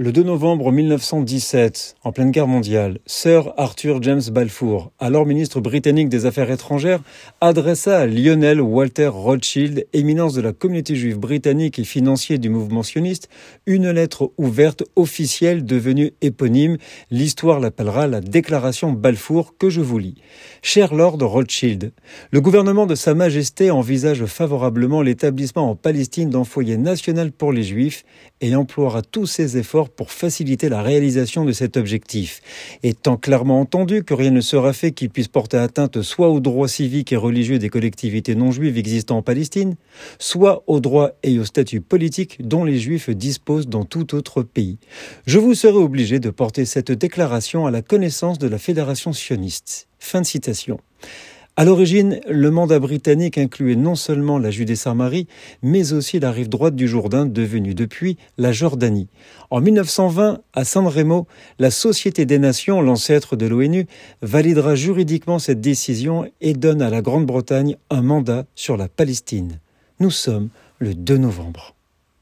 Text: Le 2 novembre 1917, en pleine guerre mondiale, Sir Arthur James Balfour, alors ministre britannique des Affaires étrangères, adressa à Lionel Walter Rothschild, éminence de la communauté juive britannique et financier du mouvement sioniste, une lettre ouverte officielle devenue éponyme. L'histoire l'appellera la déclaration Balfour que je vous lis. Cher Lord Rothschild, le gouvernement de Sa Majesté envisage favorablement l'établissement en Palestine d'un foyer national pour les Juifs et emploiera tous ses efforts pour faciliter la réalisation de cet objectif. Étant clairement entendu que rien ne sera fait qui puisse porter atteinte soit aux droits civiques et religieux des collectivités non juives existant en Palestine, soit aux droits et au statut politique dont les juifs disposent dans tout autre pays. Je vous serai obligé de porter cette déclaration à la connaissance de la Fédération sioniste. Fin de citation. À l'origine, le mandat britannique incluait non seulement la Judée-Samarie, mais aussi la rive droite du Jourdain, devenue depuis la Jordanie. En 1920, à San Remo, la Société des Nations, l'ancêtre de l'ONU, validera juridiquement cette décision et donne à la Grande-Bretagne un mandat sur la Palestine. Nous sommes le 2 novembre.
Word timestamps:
Le 0.00 0.12
2 0.12 0.22
novembre 0.22 0.70
1917, 0.70 1.96
en 2.04 2.12
pleine 2.12 2.30
guerre 2.30 2.46
mondiale, 2.46 3.00
Sir 3.04 3.52
Arthur 3.56 4.00
James 4.00 4.22
Balfour, 4.30 4.92
alors 5.00 5.26
ministre 5.26 5.60
britannique 5.60 6.08
des 6.08 6.24
Affaires 6.24 6.52
étrangères, 6.52 7.00
adressa 7.40 7.98
à 7.98 8.06
Lionel 8.06 8.60
Walter 8.60 9.08
Rothschild, 9.08 9.88
éminence 9.92 10.34
de 10.34 10.40
la 10.40 10.52
communauté 10.52 10.94
juive 10.94 11.18
britannique 11.18 11.80
et 11.80 11.84
financier 11.84 12.38
du 12.38 12.48
mouvement 12.48 12.84
sioniste, 12.84 13.28
une 13.66 13.90
lettre 13.90 14.30
ouverte 14.38 14.84
officielle 14.94 15.64
devenue 15.64 16.12
éponyme. 16.20 16.76
L'histoire 17.10 17.58
l'appellera 17.58 18.06
la 18.06 18.20
déclaration 18.20 18.92
Balfour 18.92 19.56
que 19.58 19.68
je 19.68 19.80
vous 19.80 19.98
lis. 19.98 20.22
Cher 20.62 20.94
Lord 20.94 21.18
Rothschild, 21.20 21.90
le 22.30 22.40
gouvernement 22.40 22.86
de 22.86 22.94
Sa 22.94 23.14
Majesté 23.14 23.72
envisage 23.72 24.26
favorablement 24.26 25.02
l'établissement 25.02 25.68
en 25.68 25.74
Palestine 25.74 26.30
d'un 26.30 26.44
foyer 26.44 26.76
national 26.76 27.32
pour 27.32 27.52
les 27.52 27.64
Juifs 27.64 28.04
et 28.40 28.54
emploiera 28.54 29.02
tous 29.02 29.26
ses 29.26 29.56
efforts 29.56 29.87
pour 29.88 30.12
faciliter 30.12 30.68
la 30.68 30.82
réalisation 30.82 31.44
de 31.44 31.52
cet 31.52 31.76
objectif. 31.76 32.40
Étant 32.82 33.16
clairement 33.16 33.60
entendu 33.60 34.04
que 34.04 34.14
rien 34.14 34.30
ne 34.30 34.40
sera 34.40 34.72
fait 34.72 34.92
qui 34.92 35.08
puisse 35.08 35.28
porter 35.28 35.56
atteinte 35.56 36.02
soit 36.02 36.28
aux 36.28 36.40
droits 36.40 36.68
civiques 36.68 37.12
et 37.12 37.16
religieux 37.16 37.58
des 37.58 37.68
collectivités 37.68 38.34
non 38.34 38.52
juives 38.52 38.78
existant 38.78 39.18
en 39.18 39.22
Palestine, 39.22 39.76
soit 40.18 40.62
aux 40.66 40.80
droits 40.80 41.12
et 41.22 41.38
au 41.38 41.44
statut 41.44 41.80
politique 41.80 42.46
dont 42.46 42.64
les 42.64 42.78
juifs 42.78 43.10
disposent 43.10 43.68
dans 43.68 43.84
tout 43.84 44.14
autre 44.14 44.42
pays. 44.42 44.78
Je 45.26 45.38
vous 45.38 45.54
serai 45.54 45.78
obligé 45.78 46.20
de 46.20 46.30
porter 46.30 46.64
cette 46.64 46.92
déclaration 46.92 47.66
à 47.66 47.70
la 47.70 47.82
connaissance 47.82 48.38
de 48.38 48.48
la 48.48 48.58
Fédération 48.58 49.12
sioniste. 49.12 49.88
Fin 49.98 50.20
de 50.20 50.26
citation. 50.26 50.78
À 51.58 51.64
l'origine, 51.64 52.20
le 52.30 52.52
mandat 52.52 52.78
britannique 52.78 53.36
incluait 53.36 53.74
non 53.74 53.96
seulement 53.96 54.38
la 54.38 54.52
Judée-Samarie, 54.52 55.26
mais 55.60 55.92
aussi 55.92 56.20
la 56.20 56.30
rive 56.30 56.48
droite 56.48 56.76
du 56.76 56.86
Jourdain, 56.86 57.26
devenue 57.26 57.74
depuis 57.74 58.16
la 58.36 58.52
Jordanie. 58.52 59.08
En 59.50 59.60
1920, 59.60 60.38
à 60.52 60.64
San 60.64 60.86
Remo, 60.86 61.26
la 61.58 61.72
Société 61.72 62.26
des 62.26 62.38
Nations, 62.38 62.80
l'ancêtre 62.80 63.34
de 63.34 63.46
l'ONU, 63.48 63.88
validera 64.22 64.76
juridiquement 64.76 65.40
cette 65.40 65.60
décision 65.60 66.30
et 66.40 66.52
donne 66.52 66.80
à 66.80 66.90
la 66.90 67.02
Grande-Bretagne 67.02 67.74
un 67.90 68.02
mandat 68.02 68.44
sur 68.54 68.76
la 68.76 68.86
Palestine. 68.86 69.58
Nous 69.98 70.12
sommes 70.12 70.50
le 70.78 70.94
2 70.94 71.16
novembre. 71.16 71.74